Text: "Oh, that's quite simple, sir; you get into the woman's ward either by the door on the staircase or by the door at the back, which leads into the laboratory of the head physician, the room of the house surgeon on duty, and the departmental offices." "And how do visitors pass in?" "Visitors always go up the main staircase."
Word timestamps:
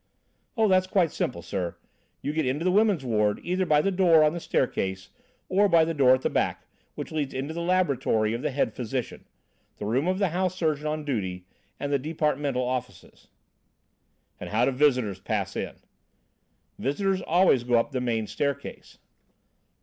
"Oh, 0.57 0.67
that's 0.67 0.87
quite 0.87 1.11
simple, 1.11 1.43
sir; 1.43 1.75
you 2.23 2.33
get 2.33 2.43
into 2.47 2.65
the 2.65 2.71
woman's 2.71 3.05
ward 3.05 3.39
either 3.43 3.67
by 3.67 3.83
the 3.83 3.91
door 3.91 4.23
on 4.23 4.33
the 4.33 4.39
staircase 4.39 5.11
or 5.47 5.69
by 5.69 5.85
the 5.85 5.93
door 5.93 6.15
at 6.15 6.23
the 6.23 6.29
back, 6.31 6.65
which 6.95 7.11
leads 7.11 7.35
into 7.35 7.53
the 7.53 7.61
laboratory 7.61 8.33
of 8.33 8.41
the 8.41 8.49
head 8.49 8.73
physician, 8.73 9.25
the 9.77 9.85
room 9.85 10.07
of 10.07 10.17
the 10.17 10.29
house 10.29 10.55
surgeon 10.55 10.87
on 10.87 11.05
duty, 11.05 11.45
and 11.79 11.93
the 11.93 11.99
departmental 11.99 12.63
offices." 12.63 13.27
"And 14.39 14.49
how 14.49 14.65
do 14.65 14.71
visitors 14.71 15.19
pass 15.19 15.55
in?" 15.55 15.75
"Visitors 16.79 17.21
always 17.21 17.63
go 17.63 17.75
up 17.77 17.91
the 17.91 18.01
main 18.01 18.25
staircase." 18.25 18.97